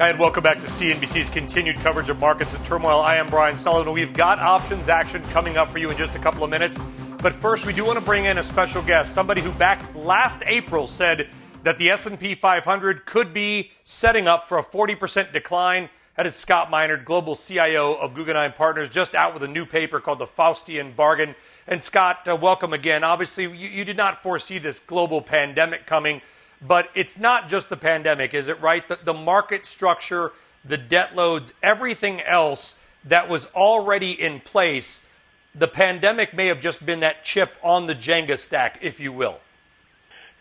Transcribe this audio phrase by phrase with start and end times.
[0.00, 2.98] And welcome back to CNBC's continued coverage of markets and turmoil.
[2.98, 3.92] I am Brian Sullivan.
[3.92, 6.80] We've got options action coming up for you in just a couple of minutes.
[7.22, 10.42] But first, we do want to bring in a special guest, somebody who back last
[10.46, 11.28] April said
[11.62, 15.88] that the S&P 500 could be setting up for a 40% decline.
[16.16, 20.00] That is Scott Minerd, global CIO of Guggenheim Partners, just out with a new paper
[20.00, 21.36] called The Faustian Bargain.
[21.68, 23.04] And Scott, uh, welcome again.
[23.04, 26.20] Obviously, you, you did not foresee this global pandemic coming.
[26.66, 28.86] But it's not just the pandemic, is it right?
[28.88, 30.32] The, the market structure,
[30.64, 35.06] the debt loads, everything else that was already in place,
[35.54, 39.40] the pandemic may have just been that chip on the Jenga stack, if you will.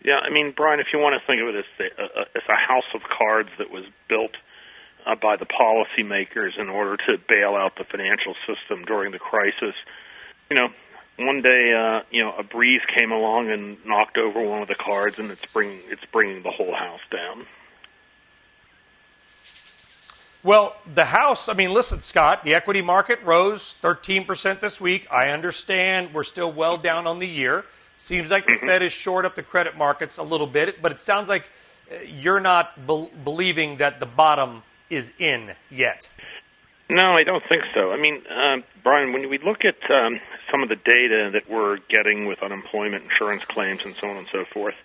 [0.03, 2.55] Yeah, I mean, Brian, if you want to think of it as a, as a
[2.55, 4.31] house of cards that was built
[5.05, 9.75] uh, by the policymakers in order to bail out the financial system during the crisis,
[10.49, 10.69] you know,
[11.17, 14.75] one day, uh, you know, a breeze came along and knocked over one of the
[14.75, 17.45] cards, and it's bringing it's bringing the whole house down.
[20.43, 25.07] Well, the house, I mean, listen, Scott, the equity market rose 13% this week.
[25.09, 27.63] I understand we're still well down on the year.
[27.97, 28.67] Seems like the mm-hmm.
[28.67, 31.47] Fed is short up the credit markets a little bit, but it sounds like
[31.89, 36.09] uh, you're not be- believing that the bottom is in yet.
[36.89, 37.91] No, I don't think so.
[37.91, 40.19] I mean, uh, Brian, when we look at um,
[40.51, 44.27] some of the data that we're getting with unemployment insurance claims and so on and
[44.31, 44.75] so forth,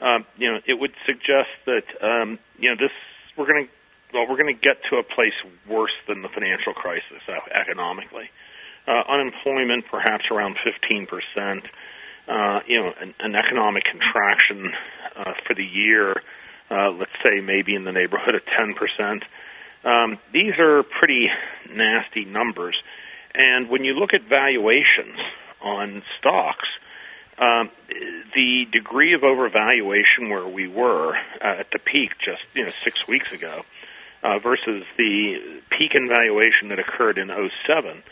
[0.00, 2.90] um, you know, it would suggest that um, you know this
[3.36, 3.70] we're going to
[4.12, 5.34] well we're going to get to a place
[5.68, 8.30] worse than the financial crisis uh, economically.
[8.86, 11.64] Uh, unemployment perhaps around 15 percent.
[12.26, 14.72] Uh, you know, an, an economic contraction
[15.14, 16.22] uh, for the year,
[16.70, 19.24] uh, let's say maybe in the neighborhood of 10 percent.
[19.84, 21.28] Um, these are pretty
[21.70, 22.76] nasty numbers.
[23.34, 25.18] And when you look at valuations
[25.60, 26.68] on stocks,
[27.38, 27.70] um,
[28.34, 33.08] the degree of overvaluation where we were uh, at the peak just you know six
[33.08, 33.62] weeks ago
[34.22, 37.28] uh, versus the peak in valuation that occurred in
[37.66, 38.02] 07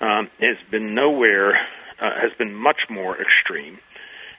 [0.00, 1.56] um, has been nowhere
[2.00, 3.78] uh, has been much more extreme.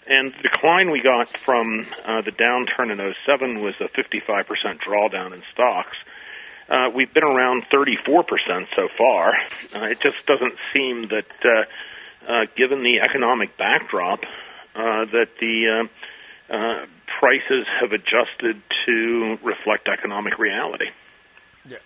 [0.08, 5.34] And the decline we got from uh, the downturn in 07 was a 55% drawdown
[5.34, 5.98] in stocks.
[6.70, 9.34] Uh, we've been around 34% so far.
[9.76, 14.20] Uh, it just doesn't seem that, uh, uh, given the economic backdrop,
[14.76, 15.88] uh, that the
[16.50, 16.86] uh, uh,
[17.20, 20.90] prices have adjusted to reflect economic reality.
[21.68, 21.78] Yeah.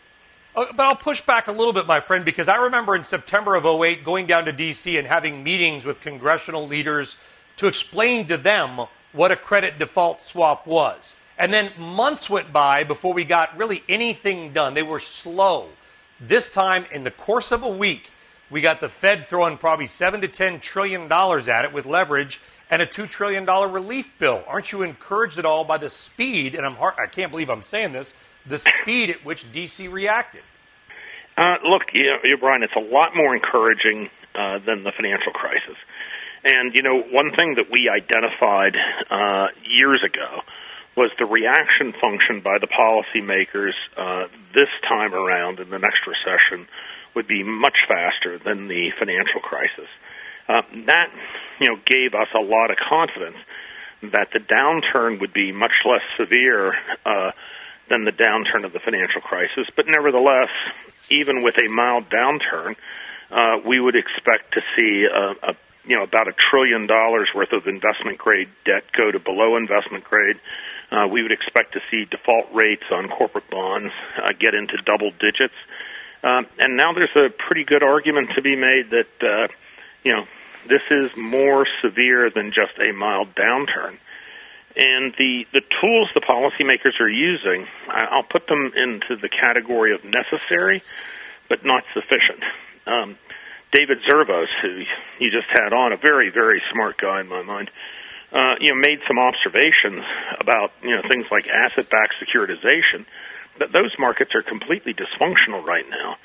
[0.55, 3.55] Uh, but I'll push back a little bit, my friend, because I remember in September
[3.55, 4.97] of 08 going down to D.C.
[4.97, 7.17] and having meetings with congressional leaders
[7.57, 11.15] to explain to them what a credit default swap was.
[11.37, 14.73] And then months went by before we got really anything done.
[14.73, 15.69] They were slow.
[16.19, 18.11] This time, in the course of a week,
[18.49, 22.39] we got the Fed throwing probably seven to ten trillion dollars at it with leverage
[22.69, 24.43] and a two trillion dollar relief bill.
[24.47, 26.53] Aren't you encouraged at all by the speed?
[26.55, 28.13] And I'm hard, I can't believe I'm saying this.
[28.45, 30.41] The speed at which DC reacted.
[31.35, 35.77] Uh, look, you know, Brian, it's a lot more encouraging uh, than the financial crisis.
[36.43, 38.75] And you know, one thing that we identified
[39.09, 40.41] uh, years ago
[40.95, 46.67] was the reaction function by the policymakers uh, this time around in the next recession
[47.15, 49.89] would be much faster than the financial crisis.
[50.47, 51.07] Uh, that
[51.59, 53.37] you know gave us a lot of confidence
[54.11, 56.73] that the downturn would be much less severe
[57.05, 57.31] uh,
[57.89, 59.65] than the downturn of the financial crisis.
[59.75, 60.51] But nevertheless,
[61.09, 62.75] even with a mild downturn,
[63.31, 65.53] uh, we would expect to see a, a
[65.85, 70.03] you know about a trillion dollars worth of investment grade debt go to below investment
[70.03, 70.37] grade
[70.93, 75.11] uh, we would expect to see default rates on corporate bonds uh, get into double
[75.11, 75.55] digits.
[76.23, 79.47] Um, and now there's a pretty good argument to be made that, uh,
[80.03, 80.25] you know,
[80.67, 83.97] this is more severe than just a mild downturn.
[84.75, 90.03] And the, the tools the policymakers are using, I'll put them into the category of
[90.03, 90.81] necessary,
[91.49, 92.43] but not sufficient.
[92.87, 93.17] Um,
[93.71, 94.83] David Zervos, who
[95.19, 97.69] you just had on, a very, very smart guy in my mind,
[98.33, 100.03] uh, you know, made some observations
[100.39, 103.05] about you know things like asset-backed securitization.
[103.59, 106.17] That those markets are completely dysfunctional right now.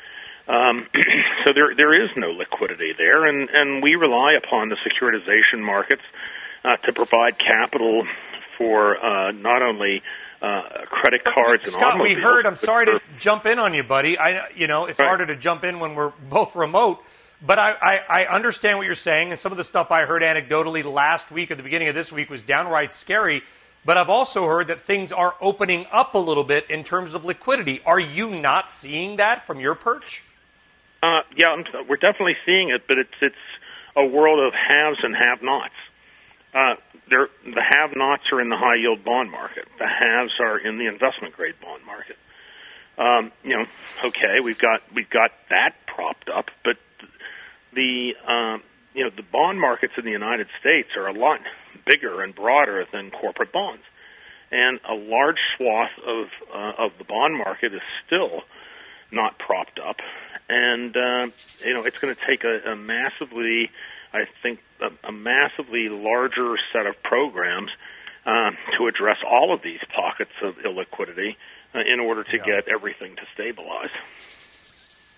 [0.49, 0.87] Um,
[1.47, 6.03] so there there is no liquidity there, and and we rely upon the securitization markets
[6.65, 8.07] uh, to provide capital
[8.57, 10.03] for uh, not only
[10.41, 12.47] uh, credit cards Scott, and we heard.
[12.47, 14.19] I'm sorry to jump in on you, buddy.
[14.19, 15.07] I, you know, it's right.
[15.09, 17.03] harder to jump in when we're both remote.
[17.41, 20.23] But I, I, I, understand what you're saying, and some of the stuff I heard
[20.23, 23.43] anecdotally last week or the beginning of this week was downright scary.
[23.85, 27.25] But I've also heard that things are opening up a little bit in terms of
[27.25, 27.81] liquidity.
[27.87, 30.25] Are you not seeing that from your perch?
[31.01, 33.37] Uh, yeah, I'm, we're definitely seeing it, but it's it's
[33.95, 35.75] a world of haves and have-nots.
[36.53, 36.75] Uh,
[37.09, 39.69] the have-nots are in the high-yield bond market.
[39.79, 42.17] The haves are in the investment-grade bond market.
[42.99, 43.67] Um, you know,
[44.05, 46.77] okay, we've got we've got that propped up, but
[47.75, 48.63] the um,
[48.95, 51.41] you know the bond markets in the United States are a lot
[51.87, 53.83] bigger and broader than corporate bonds,
[54.51, 58.43] and a large swath of uh, of the bond market is still
[59.11, 59.97] not propped up,
[60.49, 61.27] and uh,
[61.65, 63.71] you know it's going to take a, a massively,
[64.13, 67.71] I think, a, a massively larger set of programs
[68.27, 71.37] uh, to address all of these pockets of illiquidity
[71.75, 72.45] uh, in order to yeah.
[72.45, 73.91] get everything to stabilize.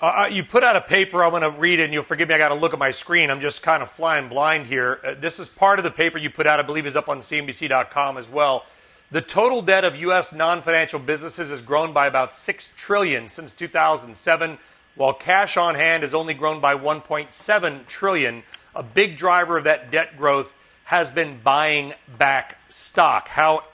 [0.00, 1.22] Uh, uh you put out a paper.
[1.22, 2.34] I'm going to read it, and you'll forgive me.
[2.34, 3.30] I got to look at my screen.
[3.30, 5.00] I'm just kind of flying blind here.
[5.04, 6.58] Uh, this is part of the paper you put out.
[6.58, 8.64] I believe is up on CNBC.com as well.
[9.10, 10.32] The total debt of U.S.
[10.32, 14.58] non-financial businesses has grown by about six trillion since 2007,
[14.94, 18.44] while cash on hand has only grown by 1.7 trillion.
[18.74, 20.54] A big driver of that debt growth
[20.84, 23.28] has been buying back stock.
[23.28, 23.64] How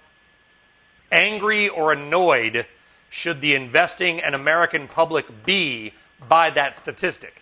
[1.13, 2.67] angry or annoyed
[3.11, 5.93] should the investing and American public be
[6.29, 7.35] by that statistic?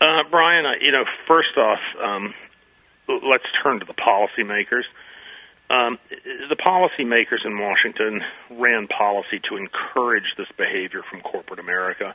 [0.00, 2.34] Uh, Brian, you know, first off, um,
[3.08, 4.84] let's turn to the policymakers.
[5.68, 5.98] Um,
[6.48, 8.20] the policymakers in Washington
[8.50, 12.14] ran policy to encourage this behavior from corporate America,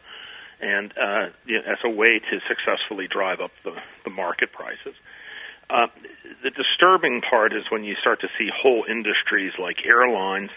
[0.61, 3.75] and uh, you know, as a way to successfully drive up the,
[4.05, 4.95] the market prices.
[5.69, 5.87] Uh,
[6.43, 10.49] the disturbing part is when you start to see whole industries like airlines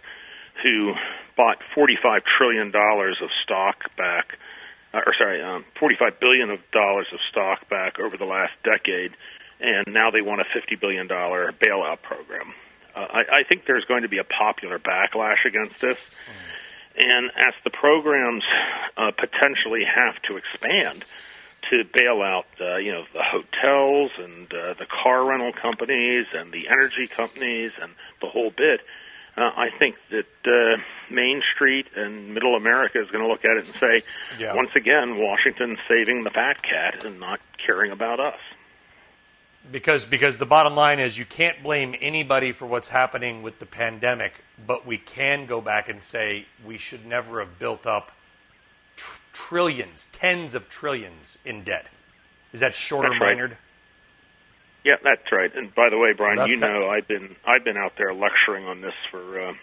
[0.62, 0.94] who
[1.36, 4.38] bought $45 trillion of stock back,
[4.92, 9.12] uh, or sorry, um, 45 billion of dollars of stock back over the last decade,
[9.60, 12.54] and now they want a $50 billion bailout program.
[12.94, 16.30] Uh, I, I think there's going to be a popular backlash against this.
[16.96, 18.44] And as the programs
[18.96, 21.04] uh, potentially have to expand,
[21.70, 26.52] to bail out, uh, you know, the hotels and uh, the car rental companies and
[26.52, 28.80] the energy companies and the whole bit.
[29.36, 33.56] Uh, I think that uh, Main Street and Middle America is going to look at
[33.56, 34.02] it and say,
[34.38, 34.54] yeah.
[34.54, 38.38] once again, Washington's saving the fat cat and not caring about us.
[39.72, 43.66] Because because the bottom line is you can't blame anybody for what's happening with the
[43.66, 44.34] pandemic,
[44.66, 48.12] but we can go back and say we should never have built up
[49.32, 51.86] trillions, tens of trillions in debt.
[52.52, 53.56] Is that short that's or minored?
[54.84, 55.50] Yeah, that's right.
[55.54, 58.66] And by the way, Brian, that, you know I've been I've been out there lecturing
[58.66, 59.54] on this for uh,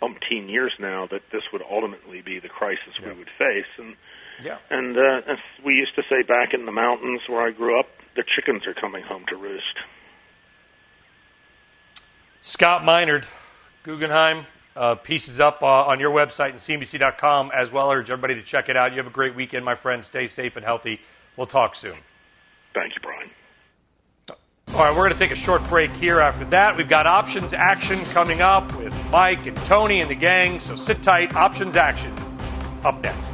[0.00, 3.08] umpteen years now that this would ultimately be the crisis yeah.
[3.08, 3.66] we would face.
[3.78, 3.96] And
[4.42, 4.58] yeah.
[4.70, 7.86] And uh, as we used to say back in the mountains where I grew up,
[8.16, 9.78] the chickens are coming home to roost.
[12.42, 13.24] Scott Minerd,
[13.84, 14.46] Guggenheim,
[14.76, 17.90] uh, pieces up uh, on your website and CNBC.com as well.
[17.90, 18.92] I urge everybody to check it out.
[18.92, 20.04] You have a great weekend, my friend.
[20.04, 21.00] Stay safe and healthy.
[21.36, 21.96] We'll talk soon.
[22.74, 23.30] Thank you, Brian.
[24.74, 26.18] All right, we're going to take a short break here.
[26.18, 30.58] After that, we've got options action coming up with Mike and Tony and the gang.
[30.58, 31.32] So sit tight.
[31.36, 32.12] Options action
[32.82, 33.32] up next.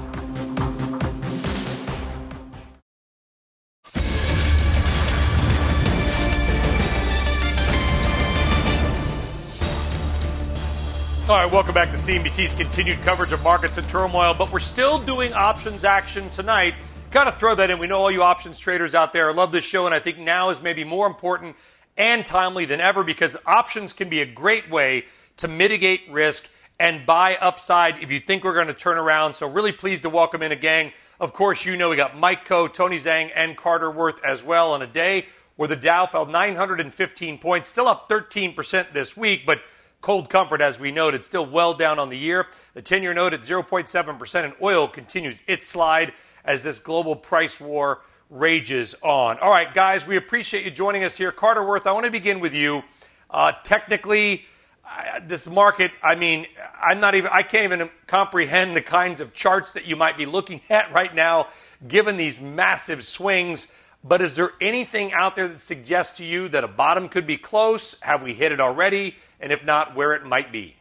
[11.26, 14.98] All right, welcome back to CNBC's continued coverage of markets and turmoil, but we're still
[14.98, 16.75] doing options action tonight.
[17.10, 17.80] Got to throw that in.
[17.80, 20.50] We know all you options traders out there love this show, and I think now
[20.50, 21.56] is maybe more important
[21.96, 25.06] and timely than ever because options can be a great way
[25.38, 26.48] to mitigate risk
[26.78, 29.35] and buy upside if you think we're going to turn around.
[29.35, 30.92] So, really pleased to welcome in a gang.
[31.18, 34.73] Of course, you know we got Mike Khouw, Tony Zhang, and Carter Worth as well
[34.73, 39.58] on a day where the Dow fell 915 points, still up 13% this week, but
[40.00, 42.46] Cold comfort, as we noted, still well down on the year.
[42.73, 47.61] The 10 year note at 0.7%, and oil continues its slide as this global price
[47.61, 49.38] war rages on.
[49.38, 51.32] All right, guys, we appreciate you joining us here.
[51.32, 52.82] Carter Worth, I want to begin with you.
[53.28, 54.44] Uh, technically,
[54.85, 56.47] uh, this market, I mean,
[56.80, 60.26] I'm not even, I can't even comprehend the kinds of charts that you might be
[60.26, 61.49] looking at right now,
[61.87, 63.75] given these massive swings.
[64.02, 67.37] But is there anything out there that suggests to you that a bottom could be
[67.37, 68.00] close?
[68.00, 69.16] Have we hit it already?
[69.40, 70.76] and if not, where it might be.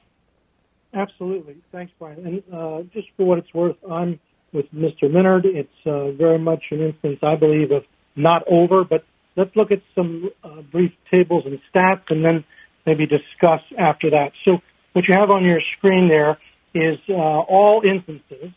[0.94, 1.58] Absolutely.
[1.72, 2.26] Thanks, Brian.
[2.26, 4.20] And uh, just for what it's worth, I'm
[4.54, 5.04] with Mr.
[5.04, 5.46] Minerd.
[5.46, 9.04] It's uh, very much an instance, I believe, of not over, but
[9.36, 12.44] let's look at some uh, brief tables and stats and then
[12.86, 14.34] maybe discuss after that.
[14.46, 14.62] So
[14.94, 16.38] what you have on your screen there
[16.74, 18.52] is uh, all instances,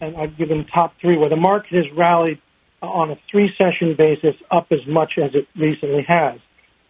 [0.00, 2.40] and I've given top three, where the market has rallied
[2.82, 6.38] on a three-session basis up as much as it recently has.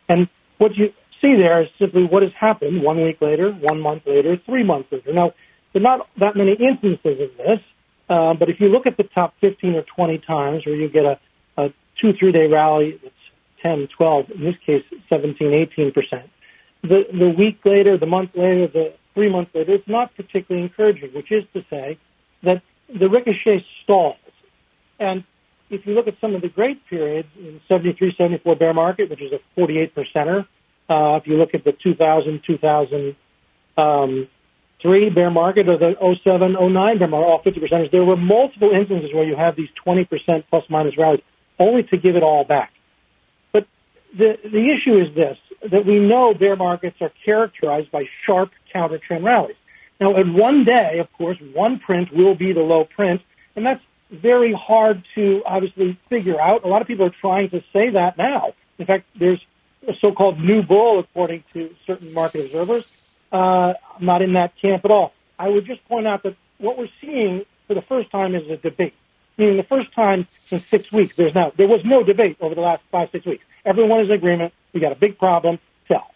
[0.08, 4.06] And what you see there is simply what has happened one week later, one month
[4.06, 5.12] later, three months later.
[5.12, 5.32] Now,
[5.72, 7.60] there are not that many instances of this,
[8.08, 11.04] uh, but if you look at the top 15 or 20 times where you get
[11.04, 11.18] a,
[11.56, 13.14] a two, three day rally that's
[13.62, 16.30] 10, 12, in this case, 17, 18 percent.
[16.82, 21.12] The, the week later, the month later, the three months later, it's not particularly encouraging,
[21.14, 21.98] which is to say
[22.42, 24.16] that the ricochet stalls.
[25.00, 25.24] And
[25.68, 29.20] if you look at some of the great periods in 73, 74 bear market, which
[29.20, 30.46] is a 48 percenter,
[30.88, 33.16] uh, if you look at the 2000, 2000,
[33.76, 34.28] um,
[34.82, 39.12] bear market or the 07, 09 bear market, all 50 percenters, there were multiple instances
[39.12, 41.22] where you have these 20 percent plus minus rallies,
[41.58, 42.72] only to give it all back.
[43.52, 43.66] But
[44.14, 45.38] the the issue is this:
[45.70, 49.56] that we know bear markets are characterized by sharp counter trend rallies.
[50.00, 53.22] Now, in one day, of course, one print will be the low print,
[53.54, 56.64] and that's very hard to obviously figure out.
[56.64, 58.52] A lot of people are trying to say that now.
[58.78, 59.44] In fact, there's
[59.88, 63.05] a so-called new bull, according to certain market observers.
[63.32, 65.12] Uh, I'm not in that camp at all.
[65.38, 68.56] I would just point out that what we're seeing for the first time is a
[68.56, 68.94] debate.
[69.36, 72.62] Meaning the first time in six weeks, there's now, there was no debate over the
[72.62, 73.44] last five, six weeks.
[73.64, 74.54] Everyone is in agreement.
[74.72, 75.58] We got a big problem.
[75.88, 76.10] Sell.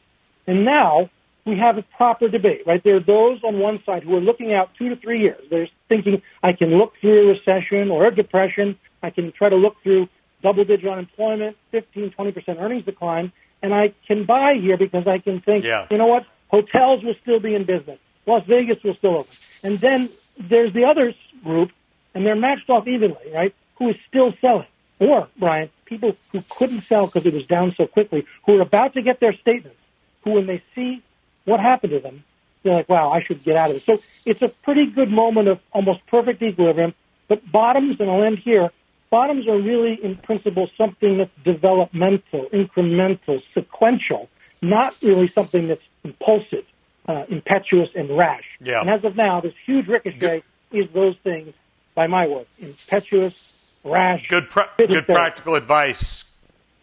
[0.47, 1.11] And now
[1.45, 2.83] we have a proper debate, right?
[2.83, 5.43] There are those on one side who are looking out two to three years.
[5.50, 8.79] They're thinking, I can look through a recession or a depression.
[9.02, 10.09] I can try to look through
[10.43, 15.40] double digit unemployment, 15, 20% earnings decline, and I can buy here because I can
[15.40, 15.87] think, yeah.
[15.90, 16.25] you know what?
[16.50, 17.99] Hotels will still be in business.
[18.26, 19.37] Las Vegas will still open.
[19.62, 21.14] And then there's the other
[21.45, 21.71] group,
[22.14, 23.54] and they're matched off evenly, right?
[23.76, 24.66] Who is still selling.
[24.99, 28.95] Or, Brian, people who couldn't sell because it was down so quickly, who are about
[28.95, 29.78] to get their statements,
[30.23, 31.02] who when they see
[31.45, 32.25] what happened to them,
[32.62, 33.83] they're like, wow, I should get out of it.
[33.83, 36.95] So it's a pretty good moment of almost perfect equilibrium.
[37.28, 38.71] But bottoms, and I'll end here,
[39.09, 44.28] bottoms are really in principle something that's developmental, incremental, sequential,
[44.61, 46.64] not really something that's impulsive,
[47.09, 48.45] uh, impetuous, and rash.
[48.61, 48.80] Yeah.
[48.80, 50.42] And as of now, this huge ricochet
[50.73, 51.54] is those things,
[51.95, 54.26] by my word, impetuous, rash.
[54.28, 56.25] Good, pra- good practical advice,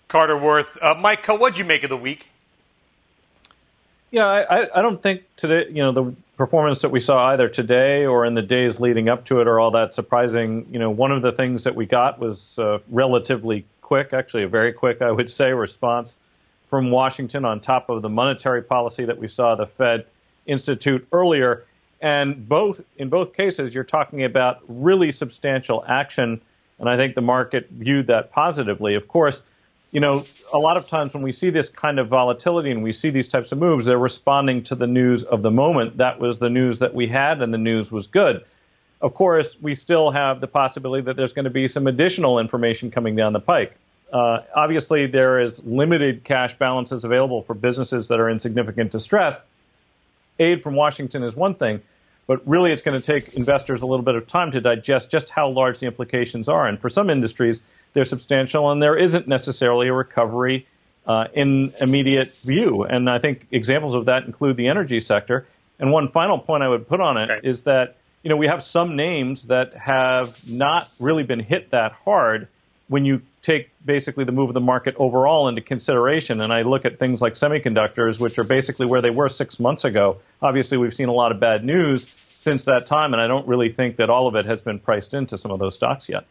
[0.07, 0.77] Carter Worth.
[0.81, 2.27] Uh, Mike, what'd you make of the week?
[4.11, 8.05] Yeah, I, I don't think today, you know, the performance that we saw either today
[8.05, 10.67] or in the days leading up to it are all that surprising.
[10.71, 14.47] You know, one of the things that we got was uh, relatively quick, actually a
[14.47, 16.15] very quick, I would say, response
[16.69, 20.05] from Washington on top of the monetary policy that we saw the Fed
[20.45, 21.65] institute earlier.
[22.01, 26.41] And both in both cases, you're talking about really substantial action,
[26.79, 28.95] and I think the market viewed that positively.
[28.95, 29.41] Of course,
[29.91, 32.91] you know, a lot of times when we see this kind of volatility and we
[32.91, 35.97] see these types of moves, they're responding to the news of the moment.
[35.97, 38.43] That was the news that we had, and the news was good.
[39.01, 42.91] Of course, we still have the possibility that there's going to be some additional information
[42.91, 43.77] coming down the pike.
[44.11, 49.37] Uh, obviously, there is limited cash balances available for businesses that are in significant distress.
[50.39, 51.81] Aid from Washington is one thing,
[52.25, 55.29] but really it's going to take investors a little bit of time to digest just
[55.29, 56.67] how large the implications are.
[56.67, 57.59] And for some industries,
[57.93, 60.67] they're substantial, and there isn't necessarily a recovery
[61.05, 62.83] uh, in immediate view.
[62.83, 65.47] And I think examples of that include the energy sector.
[65.79, 67.47] And one final point I would put on it okay.
[67.47, 71.93] is that you know we have some names that have not really been hit that
[71.93, 72.47] hard
[72.89, 76.41] when you take basically the move of the market overall into consideration.
[76.41, 79.85] And I look at things like semiconductors, which are basically where they were six months
[79.85, 80.17] ago.
[80.41, 83.71] Obviously, we've seen a lot of bad news since that time, and I don't really
[83.71, 86.25] think that all of it has been priced into some of those stocks yet.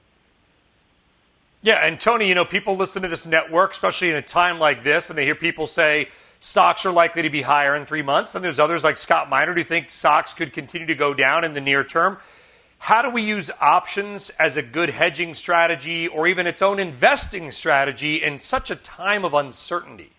[1.63, 4.85] Yeah, and Tony, you know, people listen to this network, especially in a time like
[4.85, 6.09] this, and they hear people say
[6.41, 8.35] stocks are likely to be higher in three months.
[8.35, 11.55] And there's others like Scott Minerd who think stocks could continue to go down in
[11.55, 12.19] the near term.
[12.87, 17.51] How do we use options as a good hedging strategy or even its own investing
[17.51, 20.13] strategy in such a time of uncertainty?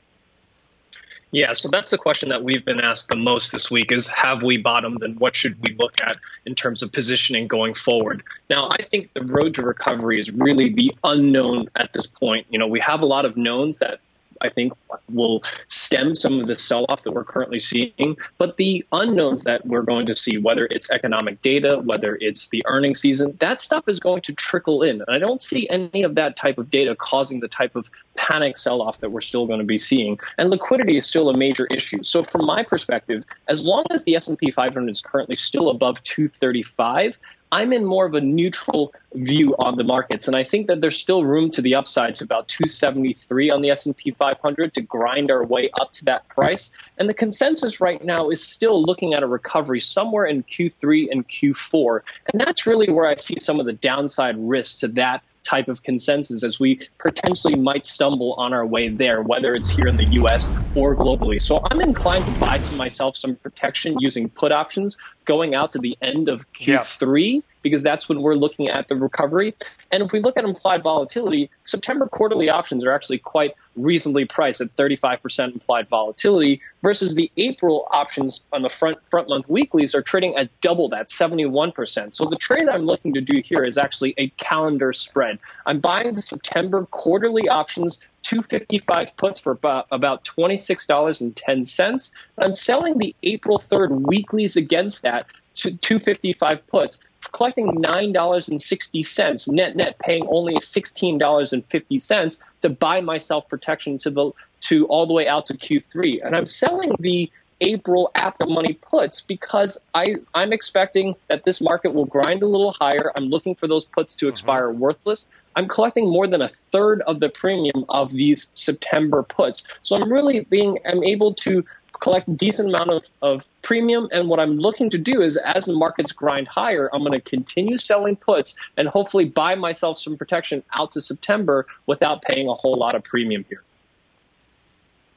[1.32, 4.44] Yeah, so that's the question that we've been asked the most this week is have
[4.44, 8.22] we bottomed and what should we look at in terms of positioning going forward?
[8.50, 12.48] Now, I think the road to recovery is really the unknown at this point.
[12.50, 14.02] You know, we have a lot of knowns that
[14.42, 14.74] I think
[15.12, 18.18] will stem some of the sell off that we're currently seeing.
[18.38, 22.64] But the unknowns that we're going to see, whether it's economic data, whether it's the
[22.68, 25.02] earnings season, that stuff is going to trickle in.
[25.02, 28.58] And I don't see any of that type of data causing the type of panic
[28.58, 30.20] sell off that we're still going to be seeing.
[30.38, 32.04] And liquidity is still a major issue.
[32.04, 37.20] So from my perspective, as long as the S&P 500 is currently still above 235,
[37.52, 40.98] I'm in more of a neutral view on the markets, and I think that there's
[40.98, 45.46] still room to the upside to about 273 on the S&P 500 to grind our
[45.46, 46.76] way up to that price.
[46.98, 51.28] And the consensus right now is still looking at a recovery somewhere in Q3 and
[51.28, 52.02] Q4,
[52.32, 55.82] and that's really where I see some of the downside risks to that type of
[55.82, 60.06] consensus as we potentially might stumble on our way there, whether it's here in the
[60.22, 61.42] US or globally.
[61.42, 65.80] So I'm inclined to buy some myself some protection using put options going out to
[65.80, 67.36] the end of Q3.
[67.36, 69.54] Yeah because that's when we're looking at the recovery.
[69.92, 74.62] And if we look at implied volatility, September quarterly options are actually quite reasonably priced
[74.62, 80.02] at 35% implied volatility versus the April options on the front front month weeklies are
[80.02, 82.14] trading at double that, 71%.
[82.14, 85.40] So the trade I'm looking to do here is actually a calendar spread.
[85.66, 92.14] I'm buying the September quarterly options 255 puts for about, about $26.10.
[92.38, 97.00] I'm selling the April 3rd weeklies against that to 255 puts,
[97.32, 104.32] collecting $9.60 net net, paying only $16.50 to buy myself protection to the
[104.62, 106.26] to all the way out to Q3.
[106.26, 107.32] And I'm selling the
[107.62, 112.48] April at the money puts because I, I'm expecting that this market will grind a
[112.48, 113.12] little higher.
[113.16, 114.80] I'm looking for those puts to expire mm-hmm.
[114.80, 115.28] worthless.
[115.56, 119.68] I'm collecting more than a third of the premium of these September puts.
[119.82, 121.66] So I'm really being I'm able to
[122.00, 124.10] collect a decent amount of, of premium.
[124.12, 127.22] And what I'm looking to do is as the markets grind higher, I'm going to
[127.22, 132.54] continue selling puts and hopefully buy myself some protection out to September without paying a
[132.54, 133.64] whole lot of premium here.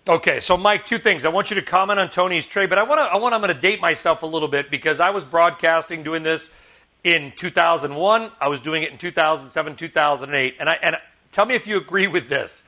[0.08, 1.25] Okay, so Mike, two things.
[1.25, 3.02] I want you to comment on Tony's trade, but I want to.
[3.02, 3.34] I want.
[3.34, 6.56] I'm going to date myself a little bit because I was broadcasting doing this
[7.04, 8.32] in 2001.
[8.40, 10.96] I was doing it in 2007, 2008, and I and
[11.32, 12.66] tell me if you agree with this.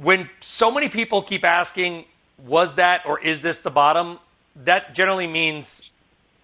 [0.00, 2.04] When so many people keep asking,
[2.44, 4.18] "Was that or is this the bottom?"
[4.56, 5.90] That generally means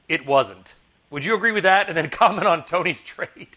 [0.08, 0.74] it wasn't.
[1.10, 1.88] Would you agree with that?
[1.88, 3.56] And then comment on Tony's trade.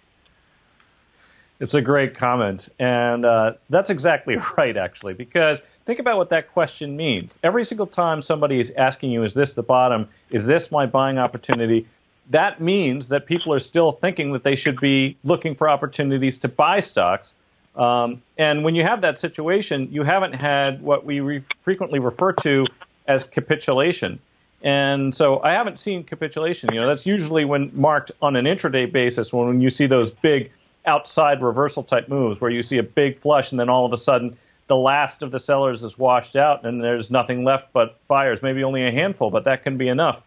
[1.59, 6.53] It's a great comment, and uh, that's exactly right, actually, because Think about what that
[6.53, 7.35] question means.
[7.41, 10.07] Every single time somebody is asking you, is this the bottom?
[10.29, 11.87] Is this my buying opportunity?
[12.29, 16.47] That means that people are still thinking that they should be looking for opportunities to
[16.47, 17.33] buy stocks.
[17.79, 22.33] Um, and when you have that situation, you haven't had what we re- frequently refer
[22.33, 22.65] to
[23.07, 24.19] as capitulation.
[24.61, 26.73] And so I haven't seen capitulation.
[26.73, 30.51] You know, that's usually when marked on an intraday basis when you see those big
[30.85, 33.97] outside reversal type moves where you see a big flush and then all of a
[33.97, 38.43] sudden the last of the sellers is washed out and there's nothing left but buyers,
[38.43, 40.21] maybe only a handful, but that can be enough.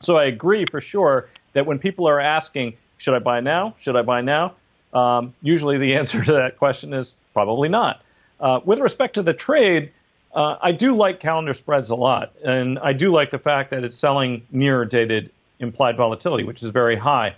[0.00, 3.74] So I agree for sure that when people are asking, should I buy now?
[3.78, 4.54] Should I buy now?
[4.96, 8.00] Um, usually the answer to that question is probably not.
[8.40, 9.92] Uh, with respect to the trade,
[10.34, 13.84] uh, I do like calendar spreads a lot, and I do like the fact that
[13.84, 17.34] it's selling near dated implied volatility, which is very high.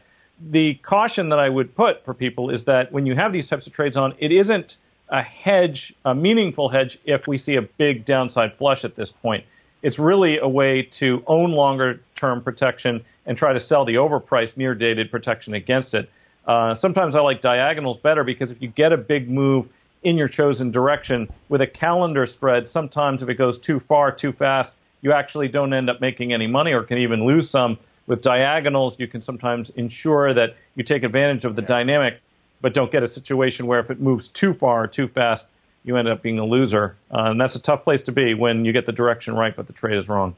[0.51, 3.67] The caution that I would put for people is that when you have these types
[3.67, 4.77] of trades on, it isn't
[5.09, 9.45] a hedge, a meaningful hedge, if we see a big downside flush at this point.
[9.83, 14.57] It's really a way to own longer term protection and try to sell the overpriced
[14.57, 16.11] near dated protection against it.
[16.49, 19.69] Uh, sometimes I like diagonals better because if you get a big move
[20.03, 24.33] in your chosen direction with a calendar spread, sometimes if it goes too far, too
[24.33, 27.79] fast, you actually don't end up making any money or can even lose some.
[28.07, 32.21] With diagonals, you can sometimes ensure that you take advantage of the dynamic
[32.61, 35.47] but don't get a situation where if it moves too far or too fast,
[35.85, 36.97] you end up being a loser.
[37.13, 39.67] Uh, and that's a tough place to be when you get the direction right, but
[39.67, 40.35] the trade is wrong.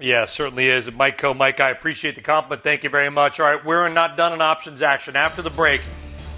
[0.00, 0.90] Yeah, certainly is.
[0.92, 1.36] Mike Khouw.
[1.36, 2.62] Mike, I appreciate the compliment.
[2.62, 3.40] Thank you very much.
[3.40, 5.16] All right, we're not done in options action.
[5.16, 5.80] After the break,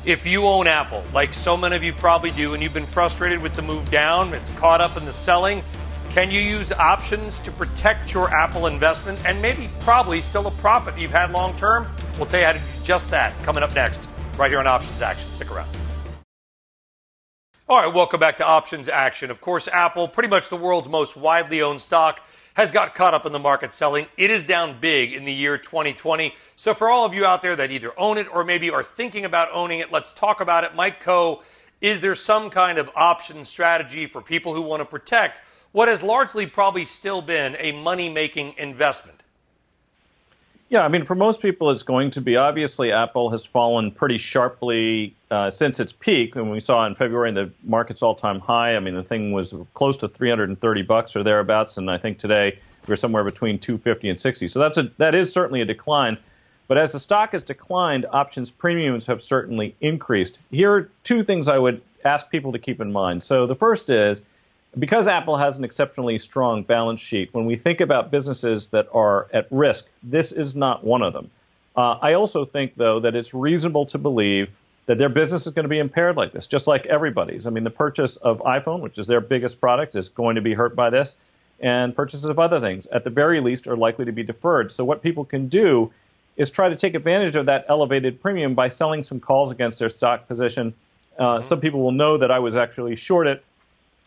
[0.07, 3.42] if you own Apple, like so many of you probably do, and you've been frustrated
[3.42, 5.62] with the move down, it's caught up in the selling,
[6.09, 10.96] can you use options to protect your Apple investment and maybe probably still a profit
[10.96, 11.87] you've had long term?
[12.16, 15.03] We'll tell you how to do just that coming up next, right here on Options
[15.03, 15.31] Action.
[15.31, 15.68] Stick around.
[17.68, 19.31] All right, welcome back to Options Action.
[19.31, 22.20] Of course, Apple, pretty much the world's most widely owned stock,
[22.55, 24.07] has got caught up in the market selling.
[24.17, 26.35] It is down big in the year 2020.
[26.57, 29.25] So, for all of you out there that either own it or maybe are thinking
[29.25, 30.75] about owning it, let's talk about it.
[30.75, 31.43] Mike Khouw.,
[31.81, 35.41] is there some kind of option strategy for people who want to protect
[35.73, 39.20] what has largely probably still been a money making investment?
[40.71, 44.19] Yeah, I mean, for most people, it's going to be obviously Apple has fallen pretty
[44.19, 46.37] sharply uh, since its peak.
[46.37, 49.97] and we saw in February the market's all-time high, I mean, the thing was close
[49.99, 54.47] to 330 bucks or thereabouts, and I think today we're somewhere between 250 and 60.
[54.47, 56.17] So that's a that is certainly a decline.
[56.69, 60.39] But as the stock has declined, options premiums have certainly increased.
[60.53, 63.25] Here are two things I would ask people to keep in mind.
[63.25, 64.23] So the first is
[64.79, 69.27] because Apple has an exceptionally strong balance sheet, when we think about businesses that are
[69.33, 71.31] at risk, this is not one of them.
[71.77, 74.51] Uh, I also think, though, that it's reasonable to believe
[74.87, 77.47] that their business is going to be impaired like this, just like everybody's.
[77.47, 80.55] I mean, the purchase of iPhone, which is their biggest product, is going to be
[80.55, 81.15] hurt by this,
[81.61, 84.73] and purchases of other things, at the very least, are likely to be deferred.
[84.73, 85.93] So, what people can do
[86.37, 89.89] is try to take advantage of that elevated premium by selling some calls against their
[89.89, 90.75] stock position.
[91.19, 91.43] Uh, mm-hmm.
[91.43, 93.45] Some people will know that I was actually short it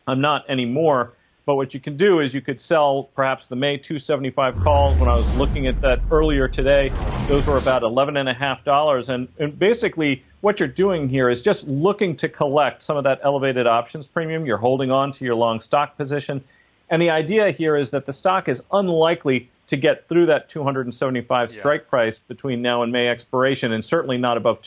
[0.07, 1.13] I'm not anymore.
[1.45, 4.97] But what you can do is you could sell perhaps the May 275 calls.
[4.97, 6.89] When I was looking at that earlier today,
[7.27, 9.09] those were about $11.5.
[9.09, 13.19] And, and basically, what you're doing here is just looking to collect some of that
[13.23, 14.45] elevated options premium.
[14.45, 16.41] You're holding on to your long stock position.
[16.89, 21.51] And the idea here is that the stock is unlikely to get through that 275
[21.51, 21.89] strike yeah.
[21.89, 24.61] price between now and May expiration, and certainly not above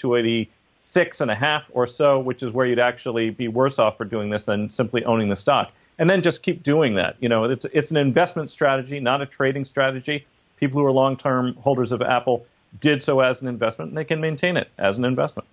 [0.80, 4.04] 286 and a half or so, which is where you'd actually be worse off for
[4.04, 7.16] doing this than simply owning the stock and then just keep doing that.
[7.20, 10.26] You know, it's it's an investment strategy, not a trading strategy.
[10.58, 12.46] People who are long-term holders of Apple
[12.80, 15.48] did so as an investment, and they can maintain it as an investment.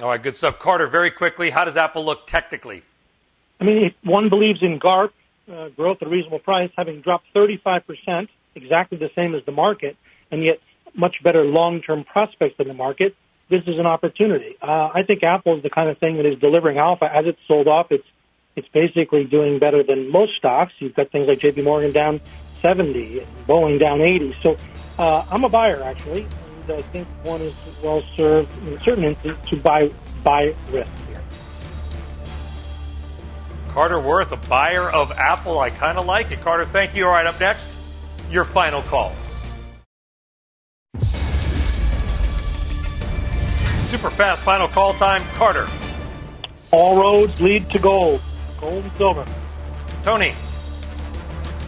[0.00, 0.58] All right, good stuff.
[0.58, 2.82] Carter, very quickly, how does Apple look technically?
[3.60, 5.12] I mean, if one believes in GARP,
[5.50, 9.96] uh, growth at a reasonable price, having dropped 35%, exactly the same as the market,
[10.30, 10.60] and yet
[10.94, 13.16] much better long-term prospects than the market,
[13.48, 14.56] this is an opportunity.
[14.60, 17.40] Uh, I think Apple is the kind of thing that is delivering alpha as it's
[17.46, 18.06] sold off its
[18.56, 20.72] it's basically doing better than most stocks.
[20.78, 22.22] You've got things like JP Morgan down
[22.62, 24.34] 70 and Boeing down 80.
[24.40, 24.56] So
[24.98, 26.26] uh, I'm a buyer, actually.
[26.62, 29.90] And I think one is well served in certain instances to buy,
[30.24, 31.22] buy risk here.
[33.68, 35.58] Carter Worth, a buyer of Apple.
[35.58, 36.40] I kind of like it.
[36.40, 37.04] Carter, thank you.
[37.04, 37.68] All right, up next,
[38.30, 39.35] your final calls.
[43.86, 45.22] Super fast final call time.
[45.34, 45.68] Carter.
[46.72, 48.20] All roads lead to gold
[48.60, 49.24] gold and silver.
[50.02, 50.34] Tony.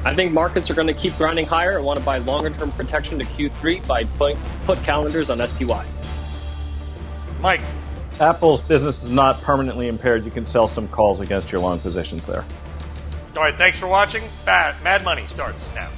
[0.05, 1.79] I think markets are going to keep grinding higher.
[1.79, 5.87] I want to buy longer term protection to Q3 by put, put calendars on SPY.
[7.41, 7.61] Mike.
[8.21, 10.25] Apple's business is not permanently impaired.
[10.25, 12.45] You can sell some calls against your long positions there.
[13.37, 14.25] All right, thanks for watching.
[14.45, 15.89] Mad Money starts now.